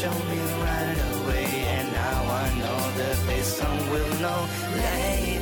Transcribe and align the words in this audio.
show 0.00 0.18
me 0.32 0.40
right 0.64 0.98
away. 1.12 1.44
And 1.76 1.92
now 1.92 2.22
I 2.42 2.46
know 2.58 2.80
the 2.96 3.10
place 3.24 3.50
some 3.60 3.78
will 3.90 4.14
know. 4.24 4.40
Lately, 4.72 5.39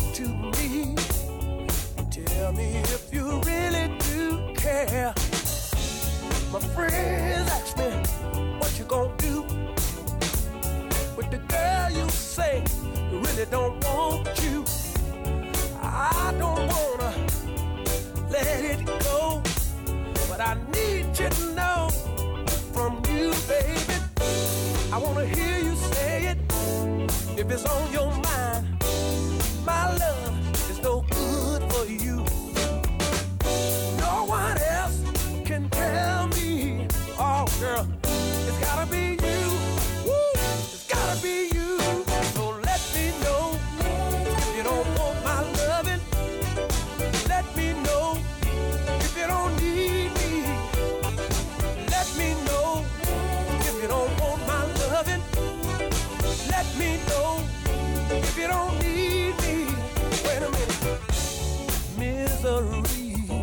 talk 0.00 0.14
to 0.14 0.28
me. 0.28 0.94
Tell 2.10 2.52
me 2.52 2.76
if 2.76 3.12
you 3.12 3.40
really 3.40 3.92
do 3.98 4.54
care. 4.54 5.14
My 6.52 6.60
friends 6.74 7.50
ask 7.50 7.76
me 7.76 7.90
what 8.58 8.78
you 8.78 8.84
gonna 8.84 9.16
do 9.18 9.42
with 11.16 11.30
the 11.30 11.38
girl 11.48 11.90
you 11.90 12.08
say 12.10 12.64
really 13.10 13.46
don't 13.50 13.82
want 13.84 14.28
you. 14.42 14.64
I 15.82 16.34
don't 16.38 16.66
wanna 16.74 17.12
let 18.30 18.64
it 18.64 18.84
go, 18.86 19.42
but 20.28 20.40
I 20.40 20.56
need 20.72 21.06
you 21.18 21.28
to 21.28 21.54
know 21.54 21.88
from 22.72 23.02
you, 23.12 23.32
baby. 23.48 23.96
I 24.92 24.98
wanna 24.98 25.26
hear 25.26 25.58
you 25.58 25.76
say 25.94 26.26
it 26.32 26.38
if 27.38 27.50
it's 27.50 27.64
on 27.64 27.92
your 27.92 28.10
mind. 28.10 28.39
My 29.66 29.94
love 29.98 30.19
Misery 62.42 63.42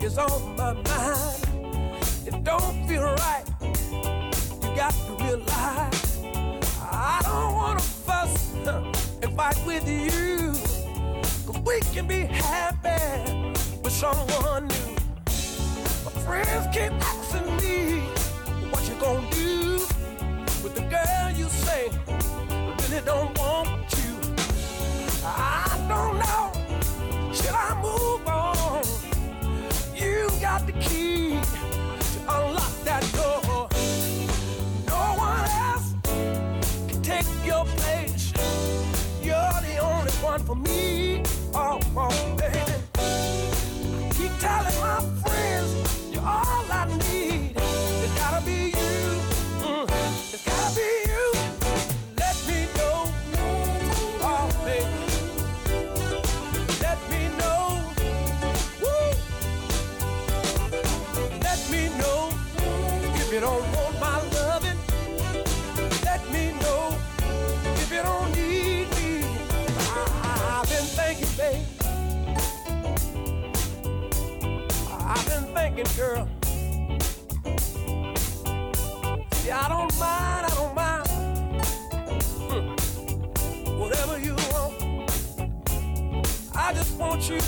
is 0.00 0.18
on 0.18 0.56
my 0.56 0.72
mind. 0.72 1.46
It 2.26 2.42
don't 2.42 2.88
feel 2.88 3.04
right. 3.04 3.44
You 3.60 4.74
got 4.74 4.92
to 5.06 5.24
realize 5.24 6.18
I 6.80 7.20
don't 7.22 7.54
wanna 7.54 7.78
fuss 7.78 8.52
and 9.22 9.36
fight 9.36 9.64
with 9.64 9.88
you. 9.88 10.50
Cause 11.46 11.58
we 11.64 11.80
can 11.92 12.08
be 12.08 12.22
happy 12.22 13.54
with 13.80 13.92
someone 13.92 14.66
new. 14.66 14.96
My 16.04 16.12
friends 16.26 16.66
keep 16.74 16.90
asking 16.90 17.56
me 17.58 18.00
what 18.70 18.88
you 18.88 18.94
gonna 18.98 19.30
do 19.30 19.74
with 20.64 20.74
the 20.74 20.82
girl 20.90 21.30
you 21.30 21.48
say 21.48 21.90
really 22.88 23.04
don't 23.04 23.38
want 23.38 23.86
you. 23.98 24.34
I 25.24 25.86
don't 25.88 26.18
know. 26.18 26.49
Got 30.40 30.66
the 30.66 30.72
key 30.72 31.38
to 32.12 32.20
unlock 32.22 32.72
that 32.84 33.02
door. 33.12 33.68
No 34.86 35.14
one 35.18 35.44
else 35.68 35.94
can 36.88 37.02
take 37.02 37.26
your 37.44 37.66
place. 37.66 38.32
You're 39.22 39.60
the 39.68 39.76
only 39.82 40.12
one 40.22 40.40
for 40.40 40.56
me. 40.56 41.22
Oh, 41.54 41.78
oh 41.94 42.36
baby. 42.38 42.72
I 42.94 44.10
keep 44.14 44.32
telling 44.38 44.80
my 44.80 45.19
you 63.40 63.46
don't 63.46 63.72
want 63.74 63.98
my 63.98 64.20
loving. 64.34 64.76
Let 66.04 66.20
me 66.30 66.52
know 66.60 66.94
if 67.64 67.90
you 67.90 68.02
don't 68.02 68.36
need 68.36 68.86
me. 68.96 69.24
I- 70.22 70.60
I've 70.60 70.68
been 70.68 70.88
thinking, 70.98 71.32
babe. 71.38 71.66
I've 75.12 75.26
been 75.26 75.46
thinking, 75.54 75.90
girl. 75.96 76.28
I 79.50 79.68
don't 79.68 79.92
mind, 79.98 80.46
I 80.46 80.54
don't 80.60 80.74
mind. 80.74 81.08
Hmm. 82.50 82.64
Whatever 83.80 84.18
you 84.18 84.34
want. 84.52 84.74
I 86.54 86.74
just 86.74 86.94
want 86.98 87.30
you 87.30 87.40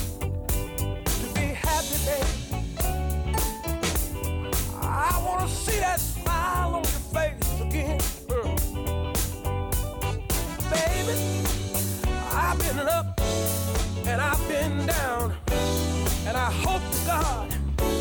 hope 16.61 16.83
to 16.93 17.07
God 17.07 17.53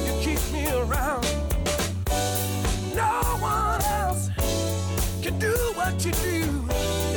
you 0.05 0.13
keep 0.21 0.41
me 0.51 0.67
around. 0.71 1.25
No 2.95 3.21
one 3.39 3.81
else 3.83 4.29
can 5.21 5.39
do 5.39 5.53
what 5.75 6.05
you 6.05 6.11
do. 6.11 7.10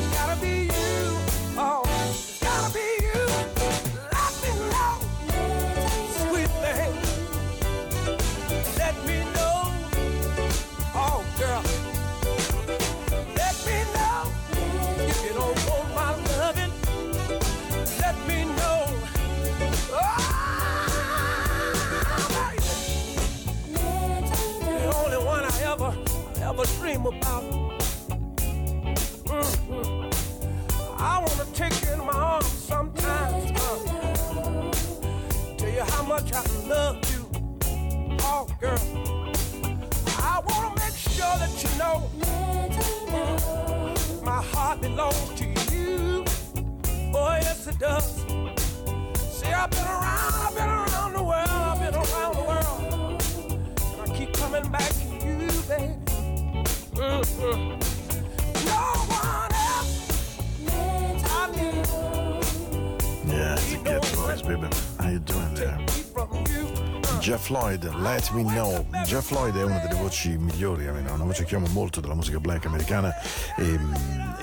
Ever 26.55 26.67
dream 26.79 27.05
about. 27.07 27.43
Mhm. 29.27 30.15
I 30.99 31.19
wanna 31.19 31.47
take 31.53 31.75
you 31.83 31.93
in 31.95 31.99
my 32.07 32.13
arms 32.13 32.47
sometimes. 32.47 33.51
Uh, 33.51 33.79
tell 35.59 35.69
you 35.69 35.83
how 35.83 36.03
much 36.05 36.33
I 36.33 36.45
love 36.69 36.99
you. 37.13 37.23
Oh, 38.23 38.47
girl. 38.61 38.79
I 40.33 40.41
wanna 40.47 40.73
make 40.77 40.97
sure 40.97 41.35
that 41.43 41.53
you 41.63 41.71
know 41.81 41.97
my 44.23 44.41
heart 44.53 44.81
belongs 44.81 45.31
to 45.41 45.47
you. 45.73 46.25
Oh, 47.15 47.37
yes, 47.47 47.67
it 47.67 47.79
does. 47.81 48.07
See, 49.39 49.53
I've 49.53 49.71
been 49.71 49.89
around, 49.97 50.35
I've 50.45 50.55
been 50.55 50.71
around 50.71 51.13
the 51.15 51.23
world, 51.31 51.49
I've 51.71 51.81
been 51.81 51.95
around 51.95 52.35
the 52.37 52.45
world. 52.51 52.81
And 53.93 54.03
I 54.03 54.17
keep 54.17 54.33
coming 54.35 54.69
back 54.71 54.91
to 55.01 55.07
you, 55.27 55.51
baby. 55.69 56.04
Yeah, 63.27 63.57
it's 63.57 63.75
a 63.75 63.79
good 63.83 64.05
voice, 64.17 64.43
baby. 64.43 64.69
How 64.99 65.11
you 65.11 65.19
doing 65.19 65.55
there? 65.55 65.79
Jeff 67.21 67.51
Lloyd, 67.51 67.85
Let 68.01 68.31
Me 68.33 68.43
Know. 68.45 68.87
Jeff 69.05 69.31
Lloyd 69.31 69.57
è 69.57 69.65
una 69.65 69.79
delle 69.79 70.01
voci 70.01 70.37
migliori, 70.39 70.87
una 70.87 71.25
voce 71.25 71.45
che 71.45 71.57
amo 71.57 71.67
molto 71.73 72.01
della 72.01 72.15
musica 72.15 72.39
black 72.39 72.65
americana 72.67 73.15
e, 73.57 73.79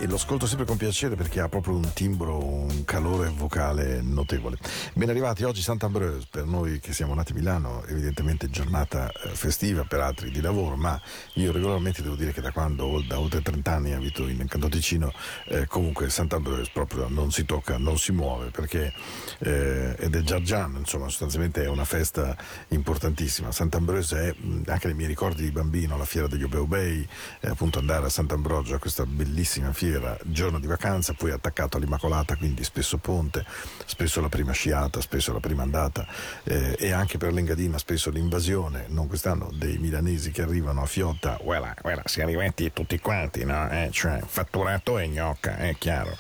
e, 0.02 0.08
lo 0.08 0.16
ascolto 0.16 0.48
sempre 0.48 0.66
con 0.66 0.78
piacere 0.78 1.16
perché 1.16 1.40
ha 1.40 1.48
proprio 1.48 1.76
un 1.76 1.94
timbro, 1.94 2.44
un 2.44 2.84
calore 2.86 3.30
vocale 3.30 4.02
notevole. 4.02 4.58
Ben 4.94 5.10
arrivati 5.10 5.44
oggi 5.44 5.62
Sant'Ambroise, 5.62 6.28
per 6.30 6.46
noi 6.46 6.80
che 6.80 6.94
siamo 6.94 7.14
nati 7.14 7.32
a 7.32 7.36
Milano, 7.36 7.84
evidentemente 7.86 8.50
giornata 8.50 9.12
eh, 9.12 9.30
festiva, 9.30 9.84
per 9.84 10.00
altri 10.00 10.32
di 10.32 10.42
lavoro, 10.42 10.76
ma 10.76 11.00
io 11.34 11.52
regolarmente 11.52 12.02
devo 12.02 12.16
dire 12.16 12.32
che 12.32 12.42
da 12.42 12.52
quando, 12.52 13.04
da 13.08 13.20
oltre 13.20 13.42
30 13.42 13.72
anni 13.72 13.94
abito 13.94 14.28
in 14.28 14.46
Canto 14.48 14.70
Ticino, 14.70 15.12
eh, 15.46 15.68
comunque 15.68 16.10
Sant'Ambroise 16.10 16.72
proprio 16.74 17.08
non 17.08 17.32
si 17.32 17.46
tocca, 17.46 17.78
non 17.78 17.98
si 17.98 18.12
muove 18.12 18.50
perché 18.50 18.94
eh, 19.40 19.96
ed 19.98 20.16
è 20.16 20.22
Giargiano, 20.22 20.78
insomma 20.80 21.08
sostanzialmente 21.10 21.64
è 21.64 21.68
una 21.68 21.86
festa 21.86 22.36
importantissima. 22.70 23.52
Sant'Ambrogio 23.52 24.16
è 24.16 24.34
anche 24.66 24.88
nei 24.88 24.96
miei 24.96 25.08
ricordi 25.08 25.44
di 25.44 25.52
bambino, 25.52 25.98
la 25.98 26.06
fiera 26.06 26.28
degli 26.28 26.44
Obeubei, 26.44 27.08
eh, 27.40 27.50
appunto 27.50 27.80
andare 27.80 28.06
a 28.06 28.10
Sant'Ambrogio 28.10 28.76
a 28.76 28.80
questa 28.80 29.06
bellissima 29.06 29.72
fiera, 29.74 29.91
giorno 30.24 30.60
di 30.60 30.68
vacanza, 30.68 31.14
poi 31.14 31.32
attaccato 31.32 31.78
all'Immacolata, 31.78 32.36
quindi 32.36 32.64
spesso 32.64 32.98
ponte, 32.98 33.46
spesso 33.86 34.22
la 34.22 34.30
prima 34.30 34.52
sciata, 34.52 35.02
spesso 35.02 35.34
la 35.34 35.40
prima 35.40 35.64
andata 35.64 36.06
eh, 36.44 36.76
e 36.80 36.92
anche 36.92 37.18
per 37.18 37.34
l'Engadina 37.34 37.78
spesso 37.78 38.10
l'invasione, 38.10 38.86
non 38.90 39.08
quest'anno, 39.08 39.50
dei 39.54 39.78
milanesi 39.78 40.32
che 40.32 40.42
arrivano 40.42 40.82
a 40.82 40.86
Fiotta, 40.86 41.38
quella, 41.42 41.74
quella 41.80 42.02
si 42.06 42.22
arrivati 42.22 42.72
tutti 42.72 43.00
quanti, 43.00 43.44
no? 43.44 43.70
Eh, 43.70 43.90
cioè 43.92 44.22
fatturato 44.26 44.98
e 45.00 45.08
gnocca, 45.08 45.58
è 45.58 45.76
chiaro. 45.78 46.16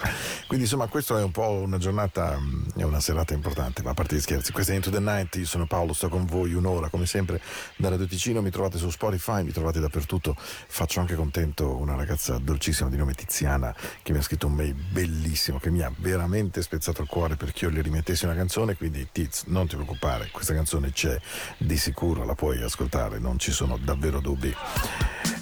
Quindi 0.48 0.66
insomma 0.66 0.88
questo 0.88 1.18
è 1.18 1.24
un 1.24 1.32
po' 1.32 1.52
una 1.52 1.78
giornata, 1.78 2.38
è 2.76 2.84
una 2.84 3.00
serata 3.00 3.34
importante, 3.34 3.82
ma 3.84 3.92
a 3.92 3.94
parte 3.94 4.16
gli 4.16 4.22
scherzi, 4.22 4.52
questa 4.52 4.74
è 4.74 4.76
Into 4.76 4.90
the 4.90 5.00
Night, 5.00 5.36
io 5.36 5.46
sono 5.46 5.66
Paolo, 5.66 5.94
sto 5.94 6.10
con 6.10 6.26
voi 6.26 6.54
un'ora, 6.54 6.90
come 6.90 7.06
sempre, 7.06 7.42
da 7.78 7.90
Radio 7.90 8.08
Ticino. 8.08 8.42
Mi 8.42 8.50
trovate 8.50 8.78
su 8.78 8.90
Spotify, 8.90 9.44
mi 9.44 9.52
trovate 9.52 9.80
dappertutto. 9.80 10.36
Faccio 10.38 11.00
anche 11.00 11.16
contento 11.16 11.76
una 11.78 11.96
ragazza 11.96 12.38
dolcissima 12.38 12.90
di 12.90 12.98
nome 12.98 13.14
Tiziana 13.14 13.61
che 14.02 14.12
mi 14.12 14.18
ha 14.18 14.22
scritto 14.22 14.48
un 14.48 14.54
mail 14.54 14.74
bellissimo 14.74 15.60
che 15.60 15.70
mi 15.70 15.82
ha 15.82 15.92
veramente 15.98 16.62
spezzato 16.62 17.02
il 17.02 17.08
cuore 17.08 17.36
perché 17.36 17.66
io 17.66 17.72
le 17.72 17.82
rimettessi 17.82 18.26
una 18.26 18.36
canzone. 18.36 18.76
Quindi, 18.76 19.08
Tiz, 19.12 19.44
non 19.48 19.68
ti 19.68 19.76
preoccupare, 19.76 20.30
questa 20.32 20.54
canzone 20.54 20.92
c'è 20.92 21.20
di 21.58 21.78
sicuro, 21.78 22.26
la 22.26 22.36
puoi 22.36 22.62
ascoltare, 22.62 23.20
non 23.20 23.38
ci 23.38 23.52
sono 23.52 23.78
davvero 23.78 24.20
dubbi. 24.20 24.54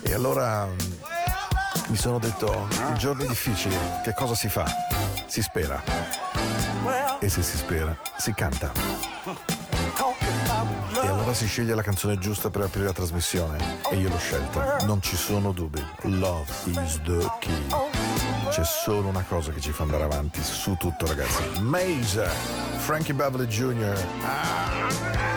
E 0.02 0.14
allora 0.14 0.68
mi 1.88 1.96
sono 1.96 2.20
detto, 2.20 2.68
i 2.94 2.98
giorni 2.98 3.28
difficili, 3.28 3.76
che 4.04 4.14
cosa 4.14 4.36
si 4.36 4.50
fa? 4.50 4.66
Si 5.26 5.42
spera. 5.42 5.82
E 7.20 7.30
se 7.30 7.42
si 7.42 7.58
spera, 7.58 7.98
si 8.18 8.34
canta. 8.34 8.72
E 11.02 11.08
allora 11.08 11.34
si 11.34 11.48
sceglie 11.48 11.74
la 11.76 11.82
canzone 11.82 12.18
giusta 12.18 12.50
per 12.50 12.62
aprire 12.62 12.86
la 12.86 12.94
trasmissione. 12.94 13.82
E 13.92 13.98
io 13.98 14.10
l'ho 14.10 14.18
scelta, 14.18 14.78
non 14.86 15.02
ci 15.02 15.16
sono 15.16 15.52
dubbi. 15.52 15.84
Love 16.04 16.52
is 16.66 17.02
the 17.04 17.26
key. 17.40 17.89
C'è 18.50 18.64
solo 18.64 19.08
una 19.08 19.24
cosa 19.28 19.52
che 19.52 19.62
ci 19.62 19.72
fa 19.72 19.84
andare 19.84 20.04
avanti 20.04 20.42
su 20.42 20.76
tutto, 20.76 21.06
ragazzi. 21.06 21.62
Maze, 21.62 22.26
Frankie 22.78 23.14
Beverly 23.14 23.46
Jr. 23.46 24.06
Ah. 24.24 25.29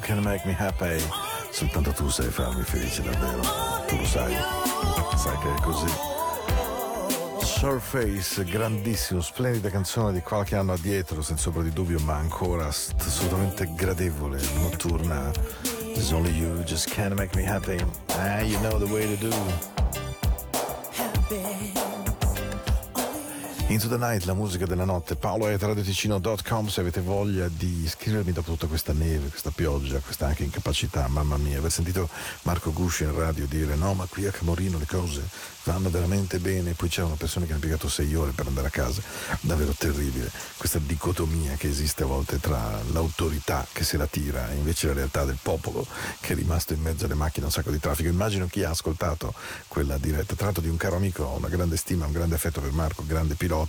Can 0.02 0.23
make 0.23 0.44
me 0.44 0.52
happy. 0.52 1.00
Soltanto 1.50 1.92
tu 1.92 2.09
sai 2.09 2.30
farmi 2.30 2.62
felice 2.62 3.02
davvero. 3.02 3.40
Tu 3.87 3.97
lo 3.97 4.04
sai. 4.04 4.35
Sai 5.16 5.38
che 5.38 5.54
è 5.54 5.61
così. 5.62 5.87
Surface, 7.42 8.44
grandissimo, 8.44 9.21
splendida 9.21 9.71
canzone 9.71 10.12
di 10.12 10.21
qualche 10.21 10.56
anno 10.56 10.73
addietro, 10.73 11.23
senza 11.23 11.49
ombra 11.49 11.62
di 11.62 11.73
dubbio, 11.73 12.00
ma 12.00 12.16
ancora 12.16 12.66
assolutamente 12.66 13.73
gradevole, 13.75 14.40
notturna. 14.56 15.30
It's 15.94 16.11
only 16.11 16.32
you, 16.32 16.62
just 16.64 16.90
can't 16.90 17.14
make 17.14 17.37
me 17.37 17.44
happy. 17.44 17.78
Ah, 18.18 18.40
you 18.40 18.59
know 18.61 18.78
the 18.78 18.92
way 18.92 19.06
to 19.06 19.28
do. 19.28 19.71
Into 23.72 23.88
the 23.88 23.96
Night, 23.96 24.24
la 24.24 24.34
musica 24.34 24.66
della 24.66 24.84
notte. 24.84 25.16
Paolo 25.16 25.46
è 25.46 25.56
radioticino.com 25.56 26.66
se 26.66 26.80
avete 26.80 27.00
voglia 27.00 27.48
di 27.48 27.88
scrivermi 27.88 28.30
dopo 28.30 28.50
tutta 28.50 28.66
questa 28.66 28.92
neve, 28.92 29.28
questa 29.28 29.50
pioggia, 29.50 29.98
questa 30.00 30.26
anche 30.26 30.44
incapacità, 30.44 31.08
mamma 31.08 31.38
mia, 31.38 31.56
aver 31.56 31.72
sentito 31.72 32.06
Marco 32.42 32.70
Gusci 32.70 33.04
in 33.04 33.16
radio 33.16 33.46
dire 33.46 33.74
no, 33.74 33.94
ma 33.94 34.04
qui 34.04 34.26
a 34.26 34.30
Camorino 34.30 34.76
le 34.76 34.84
cose 34.84 35.22
vanno 35.64 35.90
veramente 35.90 36.38
bene, 36.38 36.72
poi 36.72 36.88
c'erano 36.88 37.14
persone 37.14 37.46
che 37.46 37.52
hanno 37.52 37.60
piegato 37.60 37.88
sei 37.88 38.14
ore 38.14 38.32
per 38.32 38.46
andare 38.46 38.66
a 38.66 38.70
casa, 38.70 39.00
davvero 39.40 39.72
terribile, 39.72 40.30
questa 40.56 40.78
dicotomia 40.78 41.54
che 41.54 41.68
esiste 41.68 42.02
a 42.02 42.06
volte 42.06 42.40
tra 42.40 42.80
l'autorità 42.92 43.66
che 43.72 43.84
se 43.84 43.96
la 43.96 44.06
tira 44.06 44.50
e 44.50 44.56
invece 44.56 44.88
la 44.88 44.94
realtà 44.94 45.24
del 45.24 45.38
popolo 45.40 45.86
che 46.20 46.32
è 46.32 46.36
rimasto 46.36 46.72
in 46.72 46.82
mezzo 46.82 47.04
alle 47.04 47.14
macchine, 47.14 47.46
un 47.46 47.52
sacco 47.52 47.70
di 47.70 47.78
traffico. 47.78 48.08
Immagino 48.08 48.46
chi 48.46 48.64
ha 48.64 48.70
ascoltato 48.70 49.32
quella 49.68 49.98
diretta, 49.98 50.34
tra 50.34 50.46
l'altro 50.46 50.62
di 50.62 50.68
un 50.68 50.76
caro 50.76 50.96
amico, 50.96 51.22
ho 51.22 51.36
una 51.36 51.48
grande 51.48 51.76
stima, 51.76 52.06
un 52.06 52.12
grande 52.12 52.34
affetto 52.34 52.60
per 52.60 52.72
Marco, 52.72 53.04
grande 53.06 53.34
pilota, 53.34 53.62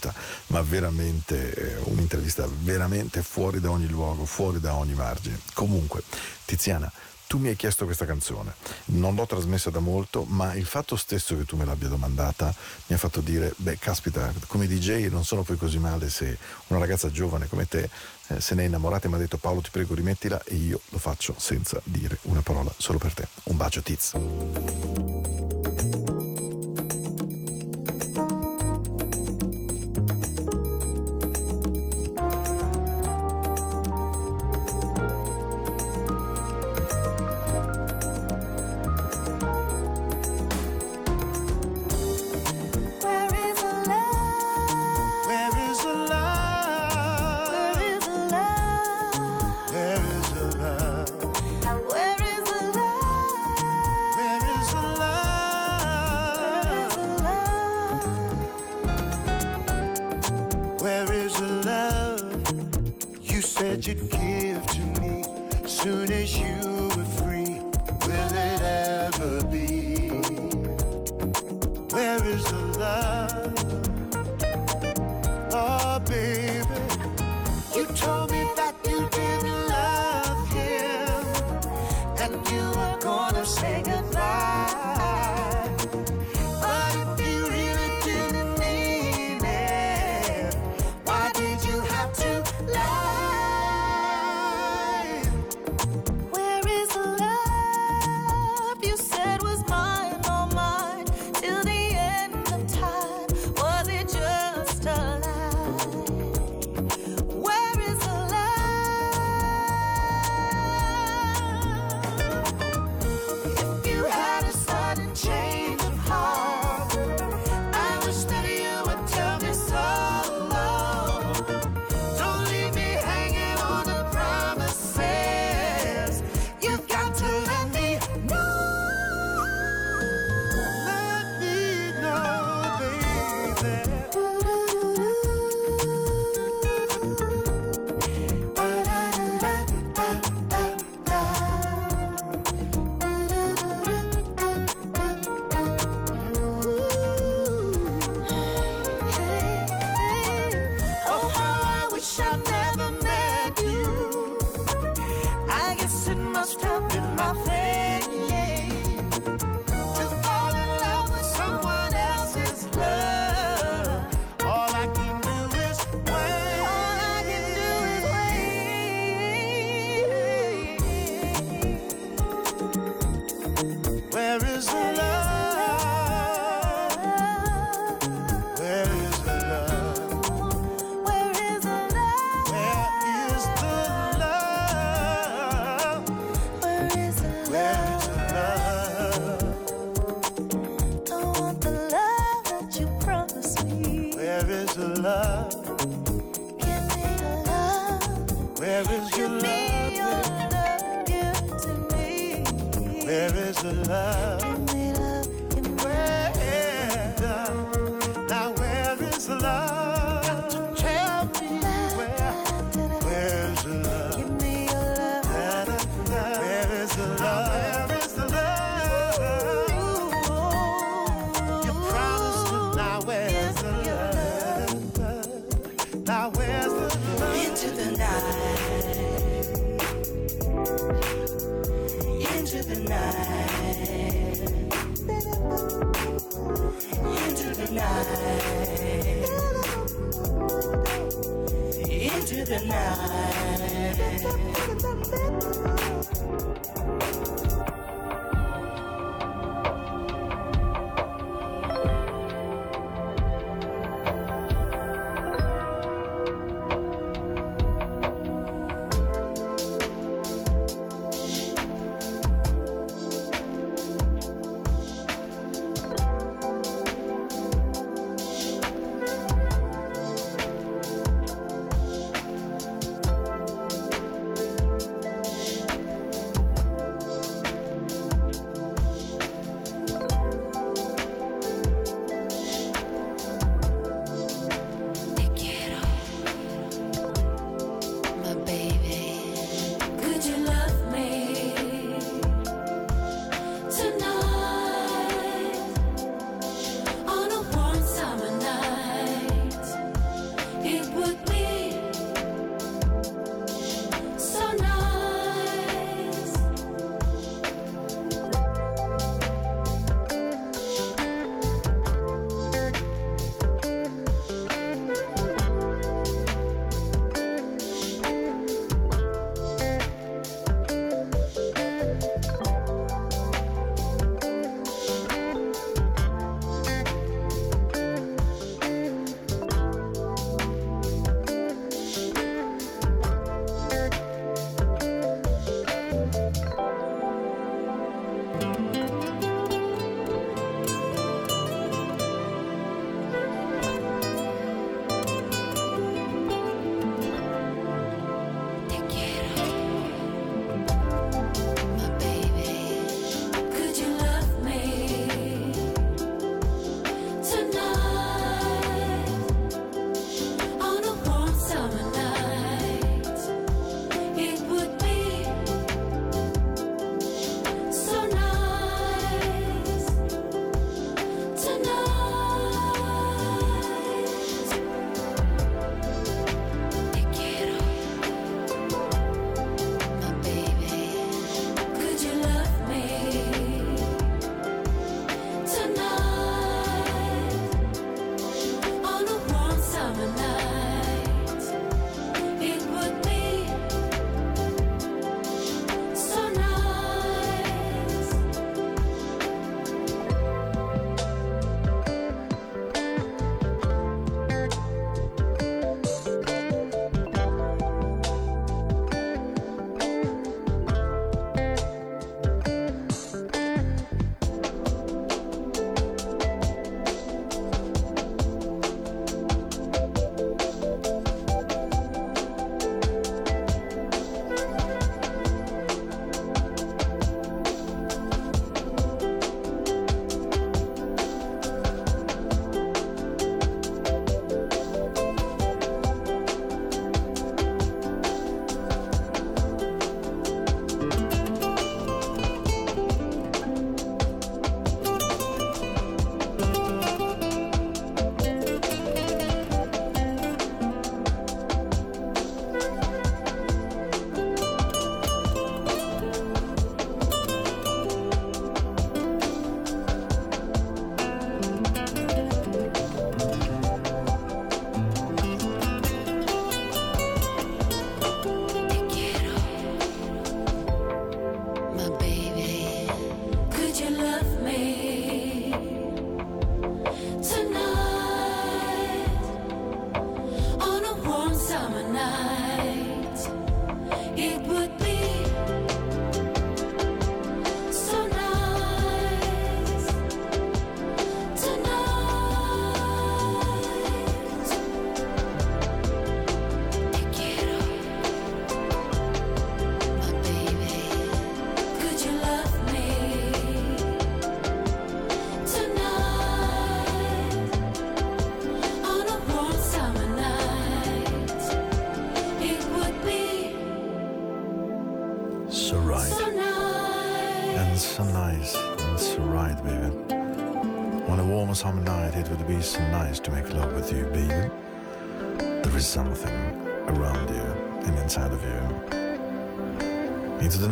ma 0.47 0.61
veramente 0.61 1.53
eh, 1.53 1.77
un'intervista 1.85 2.47
veramente 2.61 3.21
fuori 3.21 3.59
da 3.59 3.71
ogni 3.71 3.87
luogo, 3.87 4.25
fuori 4.25 4.59
da 4.59 4.75
ogni 4.75 4.93
margine. 4.93 5.39
Comunque, 5.53 6.03
Tiziana, 6.45 6.91
tu 7.33 7.39
mi 7.39 7.47
hai 7.47 7.55
chiesto 7.55 7.85
questa 7.85 8.05
canzone, 8.05 8.53
non 8.85 9.15
l'ho 9.15 9.25
trasmessa 9.25 9.71
da 9.71 9.79
molto, 9.79 10.23
ma 10.23 10.53
il 10.53 10.67
fatto 10.67 10.95
stesso 10.95 11.35
che 11.35 11.45
tu 11.45 11.55
me 11.55 11.65
l'abbia 11.65 11.87
domandata 11.87 12.53
mi 12.85 12.95
ha 12.95 12.99
fatto 12.99 13.21
dire, 13.21 13.53
beh, 13.57 13.79
caspita, 13.79 14.31
come 14.45 14.67
DJ 14.67 15.07
non 15.07 15.25
sono 15.25 15.41
poi 15.41 15.57
così 15.57 15.79
male 15.79 16.11
se 16.11 16.37
una 16.67 16.79
ragazza 16.79 17.09
giovane 17.09 17.47
come 17.47 17.67
te 17.67 17.89
eh, 18.27 18.39
se 18.39 18.53
ne 18.53 18.63
è 18.63 18.65
innamorata 18.67 19.07
e 19.07 19.09
mi 19.09 19.15
ha 19.15 19.17
detto 19.17 19.37
Paolo 19.37 19.61
ti 19.61 19.71
prego 19.71 19.95
rimettila 19.95 20.43
e 20.43 20.53
io 20.53 20.79
lo 20.89 20.99
faccio 20.99 21.33
senza 21.37 21.81
dire 21.83 22.19
una 22.23 22.41
parola 22.41 22.71
solo 22.77 22.99
per 22.99 23.13
te. 23.13 23.27
Un 23.45 23.57
bacio 23.57 23.81
Tiz. 23.81 24.11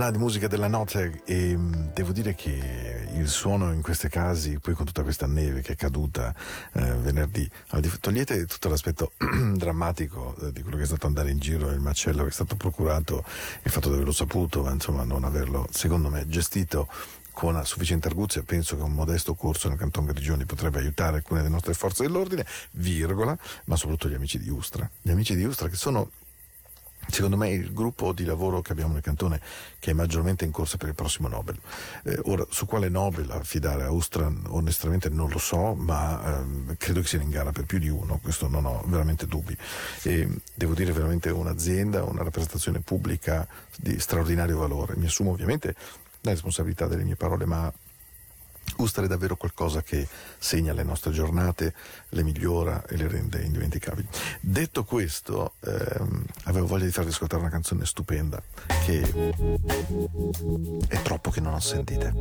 Di 0.10 0.18
musica 0.18 0.48
della 0.48 0.68
notte 0.68 1.22
e 1.26 1.56
mm, 1.56 1.74
devo 1.94 2.12
dire 2.12 2.34
che 2.34 3.10
il 3.14 3.28
suono 3.28 3.72
in 3.72 3.82
questi 3.82 4.08
casi, 4.10 4.58
poi 4.58 4.74
con 4.74 4.86
tutta 4.86 5.04
questa 5.04 5.28
neve 5.28 5.62
che 5.62 5.74
è 5.74 5.76
caduta 5.76 6.34
eh, 6.74 6.94
venerdì, 6.96 7.48
togliete 8.00 8.46
tutto 8.46 8.70
l'aspetto 8.70 9.12
drammatico 9.54 10.36
eh, 10.42 10.52
di 10.52 10.62
quello 10.62 10.78
che 10.78 10.84
è 10.84 10.88
stato 10.88 11.06
andare 11.06 11.30
in 11.30 11.38
giro, 11.38 11.70
il 11.70 11.80
macello 11.80 12.24
che 12.24 12.30
è 12.30 12.32
stato 12.32 12.56
procurato, 12.56 13.24
il 13.64 13.70
fatto 13.70 13.90
di 13.90 13.96
averlo 13.96 14.14
saputo, 14.14 14.64
ma 14.64 14.72
insomma 14.72 15.04
non 15.04 15.24
averlo, 15.24 15.68
secondo 15.70 16.10
me, 16.10 16.28
gestito 16.28 16.88
con 17.32 17.64
sufficiente 17.66 18.08
arguzia, 18.08 18.44
penso 18.44 18.76
che 18.76 18.84
un 18.84 18.94
modesto 18.94 19.34
corso 19.36 19.68
nel 19.70 19.78
Canton 19.78 20.06
Grigioni 20.06 20.46
potrebbe 20.46 20.80
aiutare 20.80 21.18
alcune 21.18 21.42
delle 21.42 21.54
nostre 21.54 21.74
forze 21.74 22.04
dell'ordine, 22.04 22.46
virgola, 22.72 23.38
ma 23.66 23.76
soprattutto 23.76 24.10
gli 24.10 24.16
amici 24.16 24.40
di 24.40 24.50
Ustra. 24.50 24.90
Gli 25.02 25.12
amici 25.12 25.36
di 25.36 25.44
Ustra 25.44 25.68
che 25.68 25.76
sono 25.76 26.10
Secondo 27.12 27.38
me 27.38 27.50
il 27.50 27.74
gruppo 27.74 28.14
di 28.14 28.24
lavoro 28.24 28.62
che 28.62 28.72
abbiamo 28.72 28.94
nel 28.94 29.02
cantone 29.02 29.40
che 29.80 29.92
è 29.92 29.94
maggiormente 29.94 30.46
in 30.46 30.52
corsa 30.52 30.78
per 30.78 30.90
il 30.90 30.96
prossimo 30.96 31.28
Nobel. 31.28 31.60
Eh, 32.04 32.20
ora, 32.24 32.46
su 32.50 32.66
quale 32.66 32.90
Nobel 32.90 33.30
affidare 33.32 33.84
a 33.84 33.92
Ustra 33.92 34.32
onestamente 34.48 35.10
non 35.10 35.30
lo 35.30 35.40
so, 35.40 35.74
ma 35.74 36.40
ehm, 36.40 36.76
credo 36.78 37.02
che 37.02 37.08
sia 37.08 37.22
in 37.22 37.30
gara 37.30 37.52
per 37.52 37.66
più 37.66 37.80
di 37.80 37.90
uno, 37.90 38.20
questo 38.22 38.48
non 38.48 38.66
ho 38.66 38.84
veramente 38.88 39.28
dubbi. 39.28 39.56
E, 40.04 40.28
devo 40.54 40.74
dire 40.74 40.92
veramente 40.92 41.30
un'azienda, 41.30 42.04
una 42.04 42.24
rappresentazione 42.24 42.80
pubblica 42.80 43.48
di 43.78 44.00
straordinario 44.00 44.58
valore. 44.58 44.96
Mi 44.96 45.06
assumo 45.06 45.32
ovviamente 45.32 45.76
la 46.22 46.32
responsabilità 46.32 46.88
delle 46.88 47.04
mie 47.04 47.16
parole, 47.16 47.46
ma 47.46 47.72
Ustra 48.78 49.04
è 49.04 49.08
davvero 49.08 49.36
qualcosa 49.36 49.82
che 49.82 50.08
segna 50.38 50.74
le 50.74 50.84
nostre 50.84 51.12
giornate, 51.12 51.74
le 52.10 52.24
migliora 52.24 52.84
e 52.88 52.98
le 52.98 53.08
rende 53.08 53.42
indimenticabili. 53.42 54.08
Detto 54.40 54.84
questo, 54.84 55.54
ehm, 55.62 56.26
avevo 56.46 56.68
voglia 56.68 56.86
di 56.86 56.92
farvi 56.92 57.12
ascoltare 57.12 57.42
una 57.42 57.52
canzone 57.52 57.86
stupenda 57.86 58.42
che 58.86 59.02
è 60.88 61.02
troppo 61.02 61.30
che 61.32 61.42
non 61.42 61.54
ho 61.54 61.60
sentite. 61.60 62.14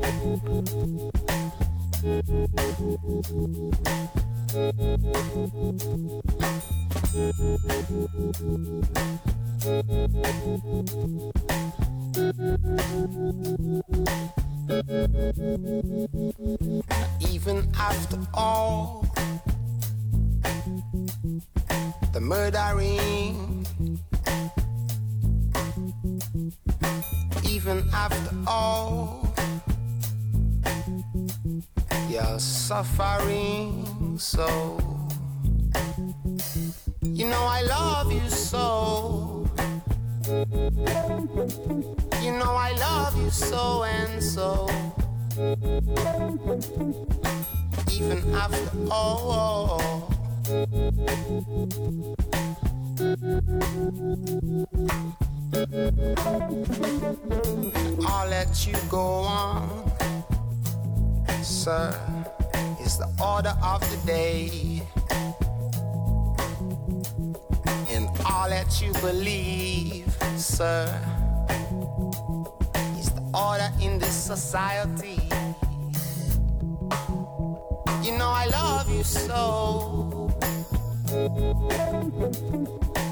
Even 17.28 17.68
after 17.76 18.18
all 18.32 19.04
the 22.12 22.20
murdering, 22.20 23.66
even 27.48 27.82
after 27.92 28.36
all 28.46 29.34
your 32.08 32.38
suffering, 32.38 34.16
so 34.18 34.78
you 37.02 37.26
know 37.26 37.42
I 37.42 37.62
love 37.62 38.12
you 38.12 38.30
so. 38.30 39.48
You 40.30 40.36
know 42.38 42.54
I 42.54 42.70
love 42.78 43.20
you 43.20 43.30
so 43.30 43.82
and 43.82 44.22
so. 44.22 44.68
Even 47.90 48.22
after 48.36 48.70
all. 48.92 49.82
I'll 58.06 58.28
let 58.28 58.64
you 58.68 58.76
go 58.88 59.00
on, 59.26 59.90
sir. 61.42 61.92
Is 62.80 62.98
the 62.98 63.08
order 63.20 63.56
of 63.64 63.80
the 63.90 63.96
day. 64.06 64.86
And 67.88 68.08
all 68.24 68.48
that 68.48 68.80
you 68.80 68.92
believe, 69.00 70.12
sir, 70.36 70.86
is 72.98 73.10
the 73.10 73.22
order 73.34 73.70
in 73.80 73.98
this 73.98 74.14
society. 74.14 75.20
You 78.02 78.18
know 78.18 78.28
I 78.28 78.46
love 78.46 78.90
you 78.90 79.02
so. 79.02 80.30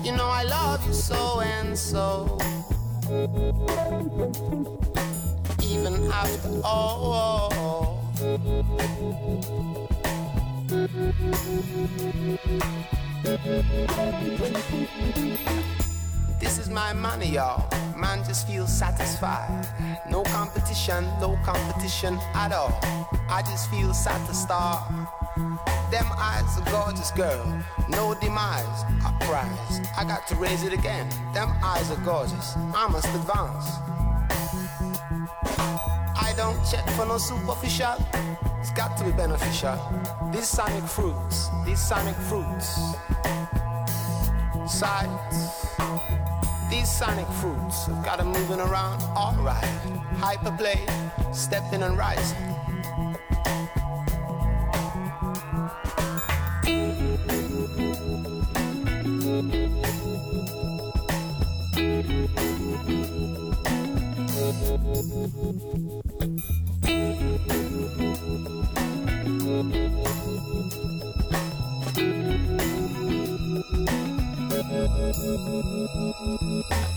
You 0.04 0.12
know 0.12 0.26
I 0.26 0.44
love 0.44 0.87
you 0.87 0.92
so 0.92 1.40
and 1.40 1.76
so. 1.78 2.38
Even 5.62 6.11
after 6.12 6.61
all. 6.64 7.98
This 16.40 16.56
is 16.58 16.70
my 16.70 16.94
money, 16.94 17.26
y'all. 17.26 17.68
Man 17.94 18.24
just 18.24 18.46
feels 18.46 18.72
satisfied. 18.72 19.66
No 20.10 20.22
competition, 20.22 21.04
no 21.20 21.38
competition 21.44 22.18
at 22.32 22.52
all. 22.52 22.72
I 23.28 23.42
just 23.42 23.68
feel 23.68 23.92
satisfied. 23.92 24.80
Them 25.90 26.06
eyes, 26.16 26.56
a 26.56 26.70
gorgeous 26.70 27.10
girl. 27.10 27.62
No 27.90 28.14
demise, 28.18 28.84
a 29.04 29.12
prize. 29.26 29.80
I 29.98 30.04
got 30.04 30.26
to 30.28 30.34
raise 30.36 30.62
it 30.62 30.72
again. 30.72 31.06
Them 31.34 31.50
eyes 31.62 31.90
are 31.90 32.02
gorgeous. 32.06 32.56
I 32.56 32.88
must 32.88 33.08
advance. 33.08 33.97
Don't 36.38 36.64
check 36.64 36.88
for 36.90 37.05
no 37.05 37.18
superficial. 37.18 37.96
It's 38.61 38.70
got 38.70 38.96
to 38.98 39.03
be 39.03 39.11
beneficial. 39.11 39.77
These 40.33 40.46
sonic 40.46 40.85
fruits, 40.85 41.48
these 41.66 41.85
sonic 41.85 42.14
fruits. 42.14 42.79
Sights. 44.68 45.66
These 46.70 46.88
sonic 46.88 47.27
fruits 47.40 47.87
have 47.87 48.05
got 48.05 48.18
them 48.18 48.29
moving 48.29 48.61
around 48.61 49.03
alright. 49.16 49.64
Hyperplay, 50.20 50.79
stepping 51.35 51.83
and 51.83 51.98
rising. 51.98 52.37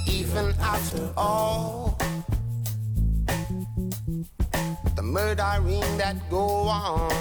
Even 0.07 0.53
after 0.62 1.10
all 1.17 1.97
the 4.95 5.01
murdering 5.01 5.97
that 5.97 6.15
go 6.29 6.67
on, 6.69 7.12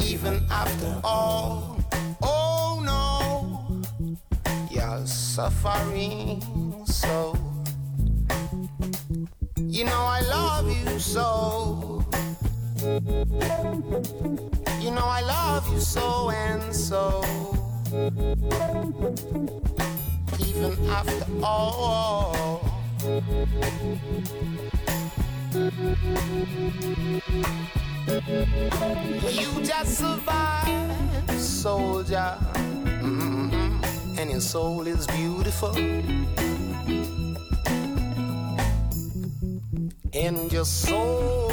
even 0.00 0.46
after 0.50 1.00
all, 1.04 1.76
oh 2.22 2.80
no, 2.82 3.82
you're 4.70 5.06
suffering 5.06 6.42
so. 6.86 7.36
You 9.58 9.84
know 9.84 10.04
I 10.16 10.20
love 10.22 10.66
you 10.68 10.98
so. 10.98 12.04
You 14.80 14.90
know 14.90 15.04
I 15.04 15.20
love 15.22 15.72
you 15.72 15.80
so 15.80 16.30
and 16.30 16.74
so. 16.74 17.22
Even 17.92 18.24
after 20.88 21.26
all. 21.42 22.62
You 29.28 29.62
just 29.62 29.98
survived, 29.98 31.38
soldier. 31.38 32.38
Mm-hmm. 33.02 34.18
And 34.18 34.30
your 34.30 34.40
soul 34.40 34.86
is 34.86 35.06
beautiful. 35.08 35.76
And 40.14 40.50
your 40.50 40.64
soul 40.64 41.50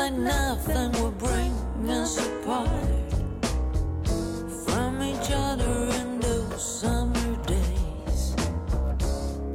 like 0.00 0.12
nothing 0.14 0.92
will 0.92 1.16
bring 1.26 1.52
us 1.90 2.16
apart 2.26 2.70
from 4.64 5.02
each 5.02 5.28
other 5.30 5.76
in 6.00 6.18
those 6.20 6.62
summer 6.80 7.30
days. 7.44 8.34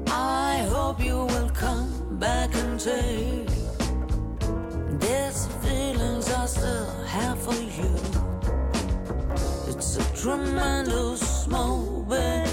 I 0.07 0.67
hope 0.69 1.03
you 1.03 1.17
will 1.31 1.49
come 1.49 1.89
back 2.19 2.53
and 2.53 2.79
take 2.79 3.49
these 5.05 5.39
feelings 5.63 6.29
I 6.31 6.45
still 6.45 6.91
have 7.15 7.39
for 7.41 7.59
you. 7.79 7.91
It's 9.71 9.97
a 9.97 10.05
tremendous 10.21 11.47
moment. 11.47 12.44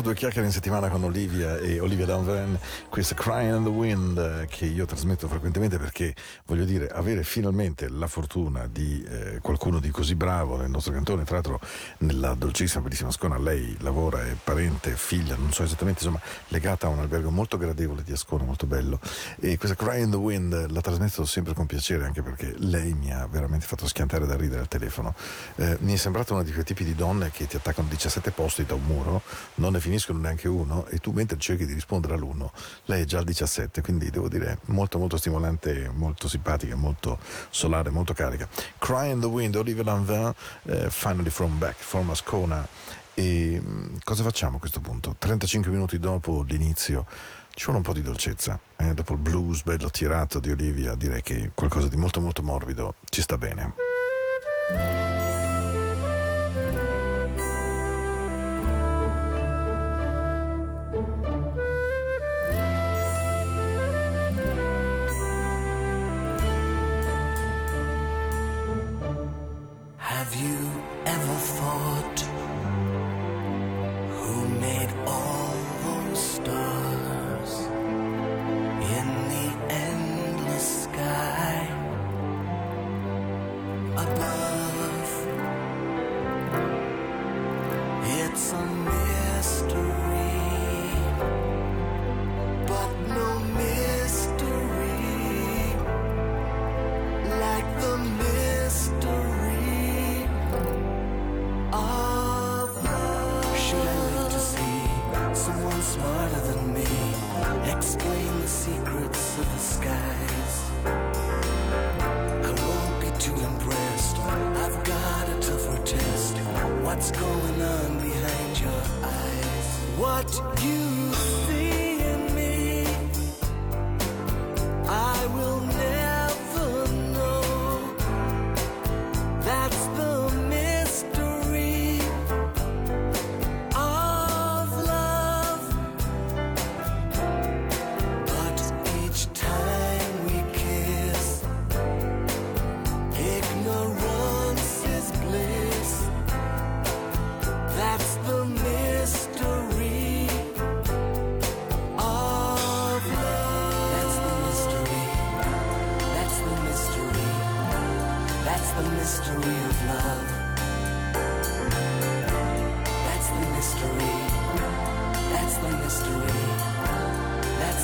Fatto 0.00 0.08
due 0.08 0.14
chiacchiere 0.14 0.46
in 0.46 0.52
settimana 0.52 0.88
con 0.88 1.04
Olivia 1.04 1.58
e 1.58 1.78
Olivia 1.78 2.06
Danvan, 2.06 2.58
questa 2.88 3.14
Crying 3.14 3.56
in 3.56 3.62
the 3.64 3.68
Wind 3.68 4.46
che 4.46 4.64
io 4.64 4.86
trasmetto 4.86 5.28
frequentemente 5.28 5.78
perché 5.78 6.14
voglio 6.46 6.64
dire, 6.64 6.88
avere 6.88 7.22
finalmente 7.22 7.88
la 7.88 8.06
fortuna 8.06 8.66
di 8.66 9.02
eh, 9.02 9.38
qualcuno 9.40 9.78
di 9.78 9.90
così 9.90 10.14
bravo 10.14 10.56
nel 10.56 10.70
nostro 10.70 10.92
cantone, 10.92 11.24
tra 11.24 11.34
l'altro 11.34 11.60
nella 11.98 12.34
dolcissima, 12.34 12.82
bellissima 12.82 13.10
Ascona, 13.10 13.38
lei 13.38 13.76
lavora, 13.80 14.24
è 14.24 14.34
parente, 14.42 14.96
figlia, 14.96 15.36
non 15.36 15.52
so 15.52 15.62
esattamente, 15.62 16.04
insomma, 16.04 16.20
legata 16.48 16.86
a 16.86 16.90
un 16.90 16.98
albergo 16.98 17.30
molto 17.30 17.58
gradevole 17.58 18.02
di 18.02 18.12
Ascona, 18.12 18.44
molto 18.44 18.66
bello. 18.66 18.98
E 19.38 19.58
questa 19.58 19.76
Crying 19.76 20.04
in 20.04 20.10
the 20.10 20.16
Wind 20.16 20.70
la 20.70 20.80
trasmetto 20.80 21.24
sempre 21.24 21.52
con 21.54 21.66
piacere 21.66 22.04
anche 22.04 22.22
perché 22.22 22.54
lei 22.58 22.94
mi 22.94 23.12
ha 23.12 23.26
veramente 23.26 23.66
fatto 23.66 23.86
schiantare 23.86 24.26
da 24.26 24.36
ridere 24.36 24.60
al 24.60 24.68
telefono. 24.68 25.14
Eh, 25.56 25.76
mi 25.80 25.92
è 25.92 25.96
sembrata 25.96 26.32
una 26.32 26.42
di 26.42 26.52
quei 26.52 26.64
tipi 26.64 26.84
di 26.84 26.94
donne 26.94 27.30
che 27.30 27.46
ti 27.46 27.56
attaccano 27.56 27.88
17 27.88 28.30
posti 28.30 28.64
da 28.64 28.74
un 28.74 28.84
muro, 28.84 29.22
non 29.56 29.72
ne 29.72 29.78
finiscono 29.78 29.88
neanche 30.20 30.48
uno 30.48 30.86
e 30.86 30.98
tu 30.98 31.12
mentre 31.12 31.38
cerchi 31.38 31.66
di 31.66 31.72
rispondere 31.72 32.14
all'uno, 32.14 32.52
lei 32.84 33.02
è 33.02 33.04
già 33.04 33.18
al 33.18 33.24
17, 33.24 33.82
quindi 33.82 34.10
devo 34.10 34.28
dire 34.28 34.58
molto 34.66 34.98
molto 34.98 35.16
stimolante, 35.16 35.90
molto 35.94 36.28
simpatica, 36.28 36.76
molto 36.76 37.18
solare, 37.50 37.90
molto 37.90 38.12
carica. 38.12 38.48
Cry 38.78 39.10
in 39.10 39.20
the 39.20 39.26
Wind, 39.26 39.54
Oliver 39.54 39.84
Lanvin, 39.84 40.32
eh, 40.64 40.90
Finally 40.90 41.30
From 41.30 41.58
Back, 41.58 41.76
from 41.78 42.10
Ascona. 42.10 42.66
E 43.14 43.60
mm, 43.62 43.96
cosa 44.04 44.22
facciamo 44.22 44.56
a 44.56 44.60
questo 44.60 44.80
punto? 44.80 45.14
35 45.18 45.70
minuti 45.70 45.98
dopo 45.98 46.42
l'inizio 46.46 47.06
ci 47.54 47.64
vuole 47.64 47.78
un 47.78 47.84
po' 47.84 47.92
di 47.92 48.02
dolcezza. 48.02 48.58
Eh? 48.76 48.94
Dopo 48.94 49.12
il 49.12 49.18
blues 49.18 49.62
bello 49.62 49.90
tirato 49.90 50.40
di 50.40 50.50
Olivia, 50.50 50.94
direi 50.94 51.22
che 51.22 51.50
qualcosa 51.54 51.88
di 51.88 51.96
molto 51.96 52.20
molto 52.20 52.42
morbido 52.42 52.94
ci 53.10 53.20
sta 53.20 53.36
bene. 53.36 55.19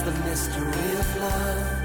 The 0.06 0.12
mystery 0.20 0.92
of 1.00 1.16
love. 1.16 1.75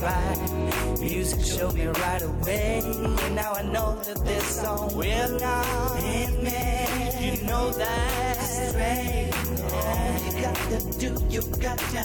Right. 0.00 0.98
Music 1.00 1.40
showed 1.40 1.74
me 1.74 1.86
right 1.86 2.22
away. 2.22 2.80
And 3.24 3.34
now 3.34 3.52
I 3.52 3.62
know 3.62 3.96
that 4.02 4.24
this 4.24 4.44
song 4.44 4.94
will 4.96 5.38
not 5.38 5.96
end 6.02 6.42
me. 6.42 6.52
You 7.20 7.42
know 7.46 7.70
that's 7.70 8.74
right. 8.74 9.30
All 9.72 10.18
you 10.26 10.40
got 10.40 10.56
to 10.70 10.78
do, 10.98 11.10
you 11.28 11.42
got 11.60 11.78
to 11.78 11.98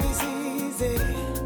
always 0.10 0.82
easy. 0.82 1.39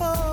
For. 0.00 0.29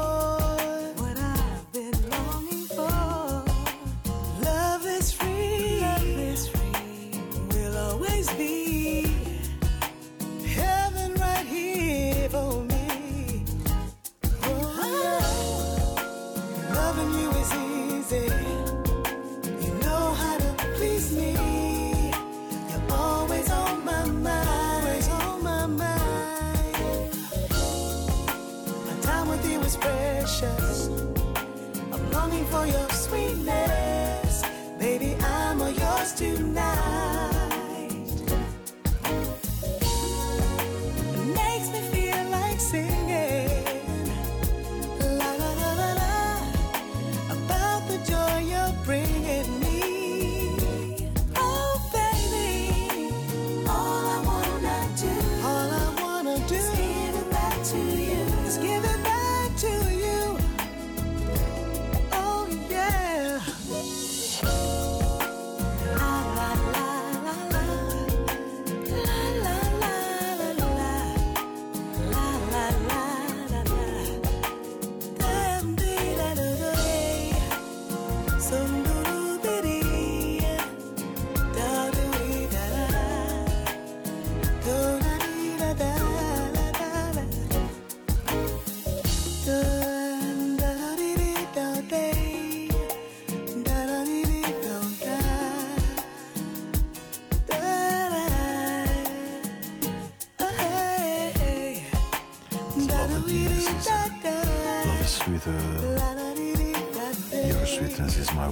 for 32.50 32.66
you. 32.66 32.87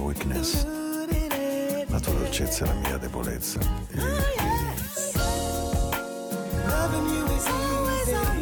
Weakness. 0.06 0.64
La 1.88 1.98
tua 1.98 2.12
dolcezza 2.12 2.64
è 2.64 2.68
la 2.68 2.74
mia 2.74 2.96
debolezza. 2.96 3.58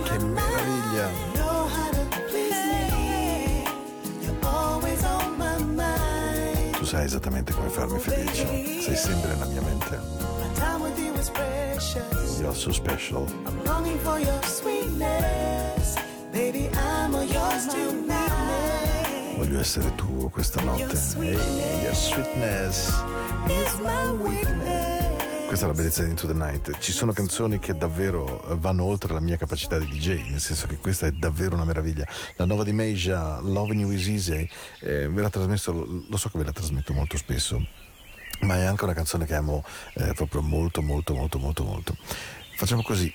Che 0.02 0.18
meraviglia! 0.18 1.08
Know 1.32 1.66
how 1.68 1.90
to 1.90 2.20
please 2.28 2.92
me. 2.92 3.64
You're 4.20 4.36
always 4.42 5.02
on 5.04 5.36
my 5.38 5.58
mind. 5.64 6.76
Tu 6.76 6.84
sai 6.84 7.04
esattamente 7.04 7.52
come 7.54 7.68
farmi 7.70 7.98
felice. 7.98 8.82
Sei 8.82 8.96
sempre 8.96 9.30
nella 9.30 9.46
mia 9.46 9.62
mente. 9.62 10.22
You're 12.40 12.54
so 12.54 12.72
special. 12.72 13.26
I'm 13.46 13.64
longing 13.64 13.98
for 14.00 14.18
your 14.18 14.42
sweetness. 14.44 15.96
Baby, 16.30 16.68
I'm 16.74 17.14
all 17.14 17.24
yours 17.24 17.66
tonight. 17.68 18.03
Voglio 19.54 19.66
essere 19.66 19.94
tuo 19.94 20.28
questa 20.30 20.60
notte. 20.62 20.98
Hey, 21.20 21.82
your 21.82 21.94
sweetness. 21.94 22.88
Is 23.46 23.78
my 23.78 24.08
weakness. 24.18 25.46
Questa 25.46 25.66
è 25.66 25.68
la 25.68 25.74
bellezza 25.74 26.02
di 26.02 26.08
Into 26.08 26.26
the 26.26 26.32
Night. 26.32 26.76
Ci 26.80 26.90
sono 26.90 27.12
canzoni 27.12 27.60
che 27.60 27.76
davvero 27.76 28.42
vanno 28.58 28.82
oltre 28.82 29.12
la 29.12 29.20
mia 29.20 29.36
capacità 29.36 29.78
di 29.78 29.86
DJ, 29.86 30.30
nel 30.30 30.40
senso 30.40 30.66
che 30.66 30.78
questa 30.78 31.06
è 31.06 31.12
davvero 31.12 31.54
una 31.54 31.64
meraviglia. 31.64 32.04
La 32.34 32.46
nuova 32.46 32.64
di 32.64 32.72
Meja, 32.72 33.38
Loving 33.42 33.82
You 33.82 33.92
Is 33.92 34.08
Easy, 34.08 34.48
eh, 34.80 35.08
ve 35.08 35.22
l'ha 35.22 35.30
trasmesso, 35.30 35.72
lo 35.72 36.16
so 36.16 36.28
che 36.30 36.38
ve 36.38 36.46
la 36.46 36.52
trasmetto 36.52 36.92
molto 36.92 37.16
spesso, 37.16 37.64
ma 38.40 38.56
è 38.56 38.64
anche 38.64 38.82
una 38.82 38.92
canzone 38.92 39.24
che 39.24 39.36
amo 39.36 39.64
eh, 39.94 40.14
proprio 40.14 40.42
molto, 40.42 40.82
molto, 40.82 41.14
molto, 41.14 41.38
molto, 41.38 41.62
molto. 41.62 41.96
Facciamo 42.56 42.82
così. 42.82 43.14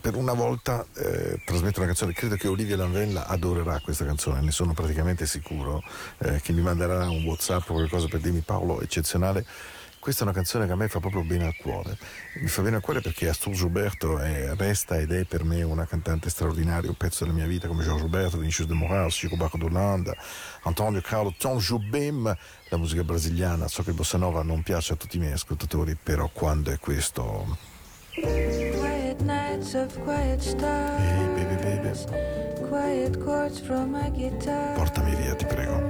Per 0.00 0.14
una 0.14 0.32
volta 0.32 0.86
eh, 0.94 1.40
trasmetto 1.44 1.78
una 1.80 1.88
canzone, 1.88 2.12
credo 2.12 2.36
che 2.36 2.48
Olivia 2.48 2.76
Lanvella 2.76 3.26
adorerà 3.26 3.80
questa 3.80 4.04
canzone, 4.04 4.40
ne 4.40 4.52
sono 4.52 4.72
praticamente 4.72 5.26
sicuro, 5.26 5.82
eh, 6.18 6.40
che 6.40 6.52
mi 6.52 6.62
manderà 6.62 7.08
un 7.10 7.24
Whatsapp 7.24 7.68
o 7.68 7.74
qualcosa 7.74 8.06
per 8.06 8.20
dirmi 8.20 8.40
Paolo, 8.40 8.80
eccezionale. 8.80 9.44
questa 10.00 10.20
è 10.20 10.24
una 10.24 10.32
canzone 10.32 10.64
che 10.66 10.72
a 10.72 10.76
me 10.76 10.88
fa 10.88 11.00
proprio 11.00 11.22
bene 11.22 11.44
al 11.46 11.56
cuore. 11.56 11.98
Mi 12.40 12.48
fa 12.48 12.62
bene 12.62 12.76
al 12.76 12.82
cuore 12.82 13.00
perché 13.02 13.28
Astur 13.28 13.52
Gilberto 13.52 14.18
è, 14.18 14.54
resta 14.56 14.98
ed 14.98 15.12
è 15.12 15.24
per 15.24 15.44
me 15.44 15.62
una 15.62 15.84
cantante 15.86 16.30
straordinaria, 16.30 16.88
un 16.88 16.96
pezzo 16.96 17.24
della 17.24 17.36
mia 17.36 17.46
vita 17.46 17.66
come 17.66 17.82
Georges 17.82 18.04
Gilberto, 18.04 18.38
Vinicius 18.38 18.68
de 18.68 18.74
Moraes, 18.74 19.16
Chico 19.16 19.36
Barco 19.36 19.58
d'Olanda, 19.58 20.16
Antonio 20.62 21.02
Carlo 21.02 21.34
Tom 21.36 21.58
Jobim, 21.58 22.34
la 22.68 22.76
musica 22.78 23.04
brasiliana. 23.04 23.68
So 23.68 23.82
che 23.82 23.90
il 23.90 23.96
bossa 23.96 24.16
nova 24.16 24.42
non 24.42 24.62
piace 24.62 24.94
a 24.94 24.96
tutti 24.96 25.16
i 25.16 25.20
miei 25.20 25.32
ascoltatori, 25.32 25.96
però 26.00 26.30
quando 26.32 26.70
è 26.70 26.78
questo... 26.78 27.58
Quiet 29.18 29.26
nights 29.26 29.74
of 29.74 30.04
quiet 30.04 30.40
stars. 30.40 31.02
Hey 31.02 31.26
baby 31.34 31.56
baby. 31.62 32.68
Quiet 32.68 33.20
chords 33.24 33.58
from 33.58 33.92
my 33.92 34.10
guitar. 34.10 34.76
Portami 34.76 35.14
via, 35.16 35.34
ti 35.34 35.46
prego. 35.46 35.88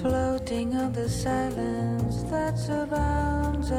Floating 0.00 0.74
on 0.74 0.92
the 0.92 1.08
silence 1.08 2.22
that 2.30 2.58
surrounds 2.58 3.70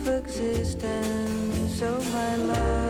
of 0.00 0.08
existence, 0.08 1.82
oh 1.82 2.00
my 2.12 2.36
love. 2.36 2.83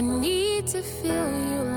I 0.00 0.02
need 0.02 0.66
to 0.68 0.80
feel 0.80 1.28
you 1.28 1.69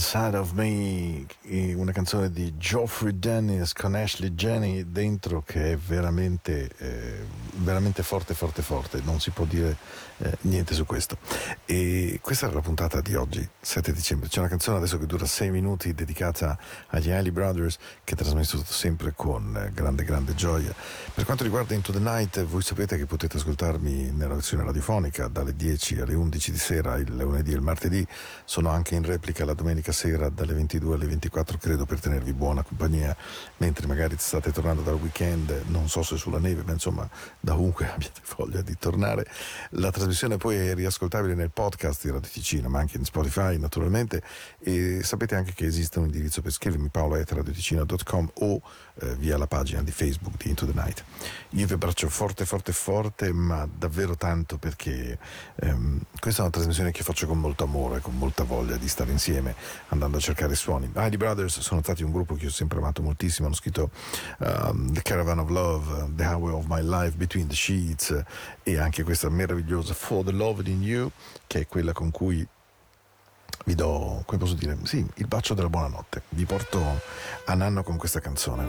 Inside 0.00 0.38
of 0.38 0.52
Me, 0.52 1.26
una 1.74 1.92
canzone 1.92 2.30
di 2.30 2.56
Geoffrey 2.56 3.18
Dennis 3.18 3.74
con 3.74 3.94
Ashley 3.94 4.30
Jenny 4.30 4.90
dentro 4.90 5.42
che 5.44 5.72
è 5.72 5.76
veramente, 5.76 6.70
eh, 6.78 7.26
veramente 7.56 8.02
forte, 8.02 8.32
forte, 8.32 8.62
forte, 8.62 9.02
non 9.04 9.20
si 9.20 9.28
può 9.28 9.44
dire 9.44 9.76
eh, 10.16 10.38
niente 10.42 10.72
su 10.72 10.86
questo. 10.86 11.18
E 11.70 12.18
questa 12.20 12.46
era 12.46 12.56
la 12.56 12.62
puntata 12.62 13.00
di 13.00 13.14
oggi, 13.14 13.48
7 13.60 13.92
dicembre. 13.92 14.28
C'è 14.28 14.40
una 14.40 14.48
canzone 14.48 14.78
adesso 14.78 14.98
che 14.98 15.06
dura 15.06 15.24
6 15.24 15.52
minuti 15.52 15.94
dedicata 15.94 16.58
agli 16.88 17.12
Ali 17.12 17.30
Brothers 17.30 17.78
che 18.02 18.16
trasmesso 18.16 18.60
sempre 18.64 19.12
con 19.14 19.70
grande, 19.72 20.02
grande 20.02 20.34
gioia. 20.34 20.74
Per 21.14 21.24
quanto 21.24 21.44
riguarda 21.44 21.74
Into 21.74 21.92
the 21.92 22.00
Night, 22.00 22.42
voi 22.42 22.62
sapete 22.62 22.96
che 22.96 23.06
potete 23.06 23.36
ascoltarmi 23.36 24.10
nella 24.10 24.34
versione 24.34 24.64
radiofonica 24.64 25.28
dalle 25.28 25.54
10 25.54 26.00
alle 26.00 26.14
11 26.14 26.50
di 26.50 26.58
sera 26.58 26.96
il 26.96 27.14
lunedì 27.14 27.52
e 27.52 27.54
il 27.54 27.60
martedì. 27.60 28.04
Sono 28.44 28.70
anche 28.70 28.96
in 28.96 29.04
replica 29.04 29.44
la 29.44 29.54
domenica 29.54 29.92
sera 29.92 30.28
dalle 30.28 30.54
22 30.54 30.96
alle 30.96 31.06
24, 31.06 31.56
credo, 31.56 31.86
per 31.86 32.00
tenervi 32.00 32.32
buona 32.32 32.64
compagnia, 32.64 33.16
mentre 33.58 33.86
magari 33.86 34.16
state 34.18 34.50
tornando 34.50 34.82
dal 34.82 34.94
weekend, 34.94 35.66
non 35.66 35.88
so 35.88 36.02
se 36.02 36.16
sulla 36.16 36.40
neve, 36.40 36.64
ma 36.66 36.72
insomma 36.72 37.08
da 37.38 37.54
ovunque 37.54 37.86
abbiate 37.94 38.22
voglia 38.36 38.60
di 38.60 38.76
tornare. 38.76 39.24
La 39.74 39.92
trasmissione 39.92 40.36
poi 40.36 40.56
è 40.56 40.74
riascoltabile 40.74 41.36
nel 41.36 41.52
podcast 41.60 42.04
di 42.04 42.10
Radio 42.10 42.30
Ticino, 42.30 42.70
ma 42.70 42.78
anche 42.78 42.96
in 42.96 43.04
Spotify 43.04 43.58
naturalmente. 43.58 44.22
E 44.60 45.02
sapete 45.02 45.34
anche 45.34 45.52
che 45.52 45.66
esiste 45.66 45.98
un 45.98 46.06
indirizzo 46.06 46.40
per 46.40 46.52
scrivermi 46.52 46.88
paolo.radioticino.com 46.88 48.30
o 48.32 48.62
eh, 49.00 49.14
via 49.16 49.36
la 49.36 49.46
pagina 49.46 49.82
di 49.82 49.90
Facebook 49.90 50.36
di 50.36 50.48
Into 50.48 50.66
the 50.66 50.72
Night. 50.74 51.04
Io 51.50 51.66
vi 51.66 51.72
abbraccio 51.72 52.08
forte, 52.08 52.44
forte, 52.44 52.72
forte, 52.72 53.32
ma 53.32 53.68
davvero 53.72 54.16
tanto 54.16 54.58
perché 54.58 55.18
ehm, 55.56 56.00
questa 56.18 56.40
è 56.40 56.44
una 56.44 56.52
trasmissione 56.52 56.92
che 56.92 57.02
faccio 57.02 57.26
con 57.26 57.38
molto 57.38 57.64
amore, 57.64 58.00
con 58.00 58.16
molta 58.16 58.44
voglia 58.44 58.76
di 58.76 58.88
stare 58.88 59.10
insieme, 59.10 59.54
andando 59.88 60.18
a 60.18 60.20
cercare 60.20 60.54
suoni. 60.54 60.90
Heidi 60.94 61.16
Brothers 61.16 61.60
sono 61.60 61.80
stati 61.82 62.02
un 62.02 62.12
gruppo 62.12 62.34
che 62.34 62.46
ho 62.46 62.50
sempre 62.50 62.78
amato 62.78 63.02
moltissimo, 63.02 63.46
hanno 63.46 63.56
scritto 63.56 63.90
um, 64.38 64.92
The 64.92 65.02
Caravan 65.02 65.38
of 65.40 65.48
Love, 65.48 66.10
The 66.14 66.24
Highway 66.24 66.52
of 66.52 66.66
My 66.68 66.82
Life, 66.82 67.16
Between 67.16 67.48
the 67.48 67.54
Sheets 67.54 68.22
e 68.62 68.78
anche 68.78 69.02
questa 69.02 69.28
meravigliosa 69.28 69.94
For 69.94 70.24
the 70.24 70.32
Love 70.32 70.68
in 70.70 70.82
You, 70.82 71.10
che 71.46 71.60
è 71.60 71.66
quella 71.66 71.92
con 71.92 72.10
cui 72.10 72.46
vi 73.64 73.74
do, 73.74 74.22
come 74.26 74.38
posso 74.38 74.54
dire, 74.54 74.76
sì, 74.84 75.04
il 75.14 75.26
bacio 75.26 75.54
della 75.54 75.68
buonanotte. 75.68 76.22
Vi 76.30 76.44
porto 76.44 77.00
a 77.44 77.54
Nanno 77.54 77.82
con 77.82 77.96
questa 77.96 78.20
canzone, 78.20 78.68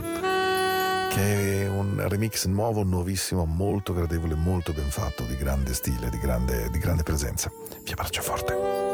che 1.10 1.64
è 1.64 1.68
un 1.68 2.08
remix 2.08 2.46
nuovo, 2.46 2.84
nuovissimo, 2.84 3.46
molto 3.46 3.94
gradevole, 3.94 4.36
molto 4.36 4.74
ben 4.74 4.89
fatto, 4.89 5.24
di 5.24 5.36
grande 5.36 5.74
stile, 5.74 6.10
di 6.10 6.20
grande, 6.20 6.70
di 6.70 6.80
grande 6.80 7.04
presenza. 7.04 7.52
Vi 7.84 7.92
abbraccio 7.92 8.22
forte. 8.22 8.91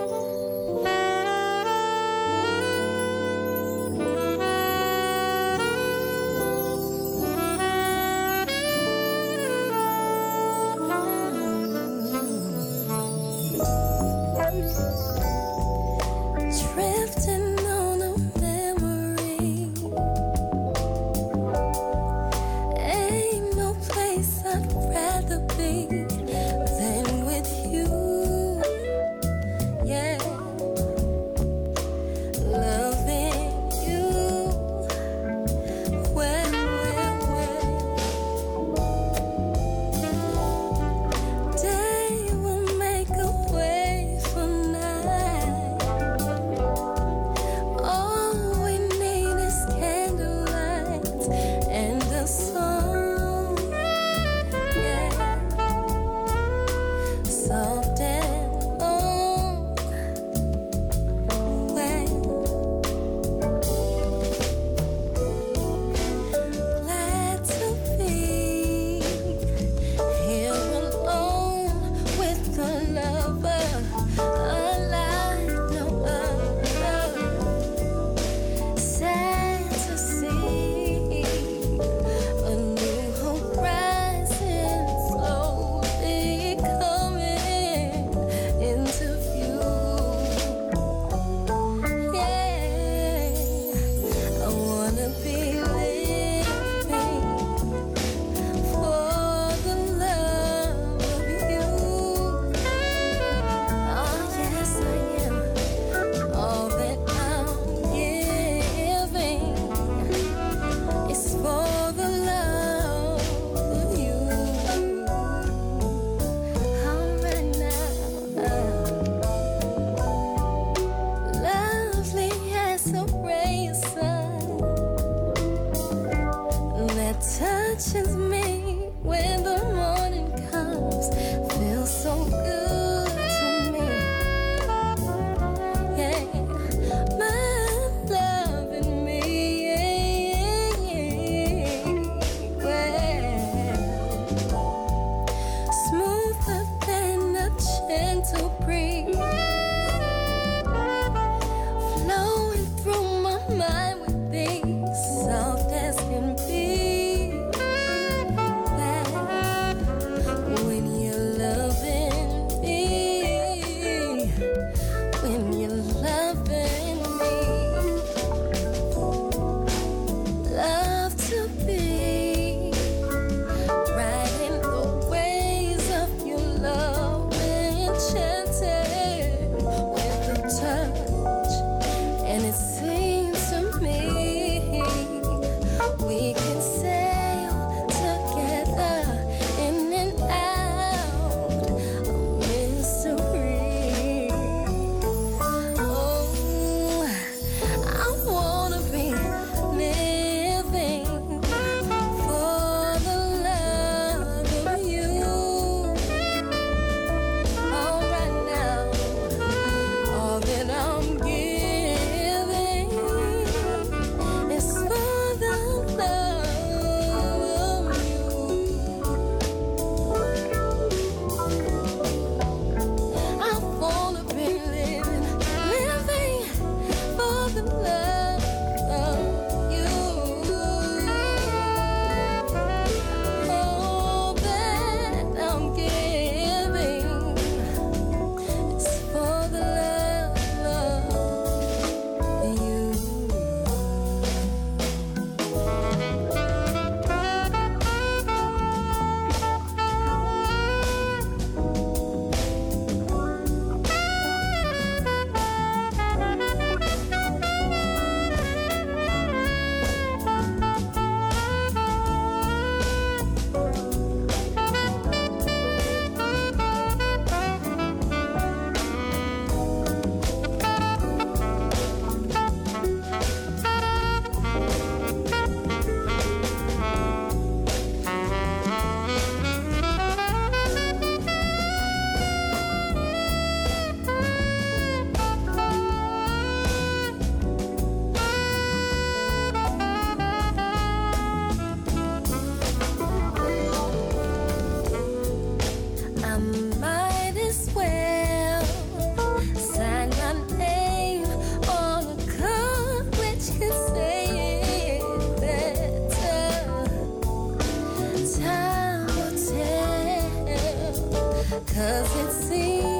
Cause 311.67 312.15
it 312.15 312.31
seems 312.31 312.96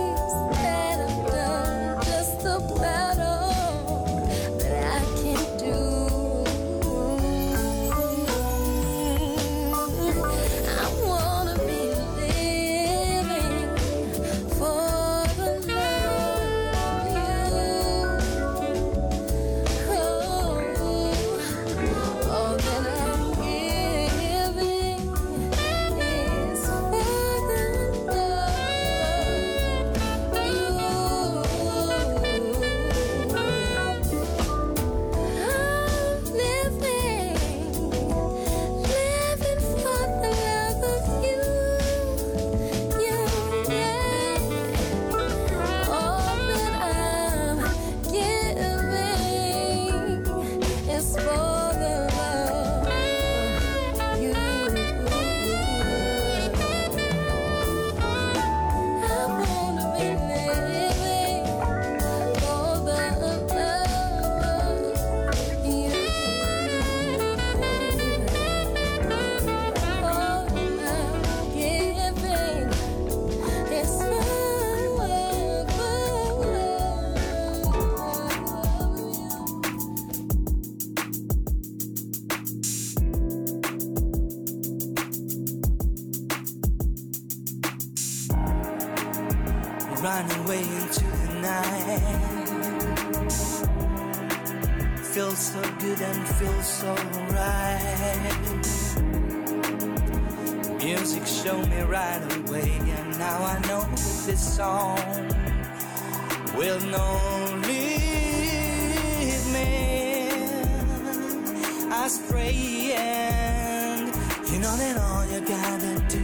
you 115.32 115.40
gotta 115.42 116.00
do, 116.08 116.24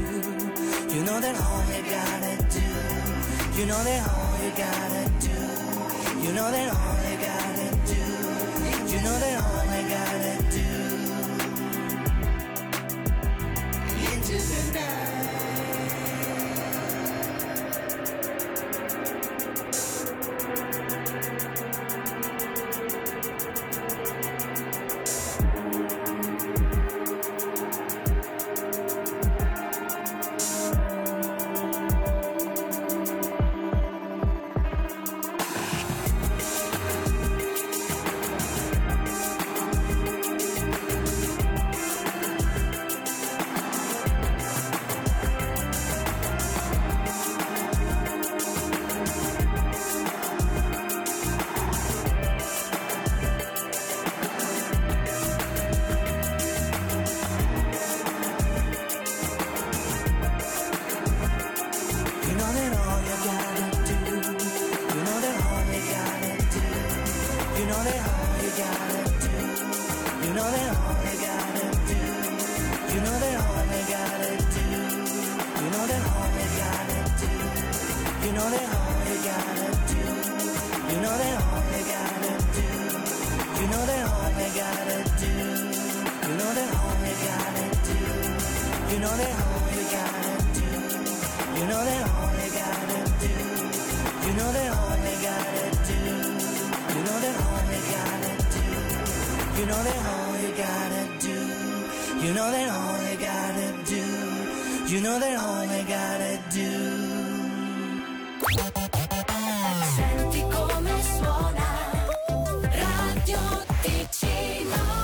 you 0.95 1.03
know 1.03 1.19
that 1.19 1.35
all 1.35 1.63
you 1.75 1.83
gotta 1.83 2.35
do, 2.49 2.65
you 3.59 3.65
know 3.65 3.83
that 3.83 4.01
all 4.07 4.35
you 4.43 4.51
gotta 4.55 5.09
do, 5.19 5.37
you 6.25 6.31
know 6.33 6.49
that 6.51 6.69
all 6.71 6.97
you 7.09 7.17
gotta 7.27 7.69
do, 7.91 8.01
you 8.91 8.99
know 9.03 9.19
that 9.19 9.43
all 9.43 9.72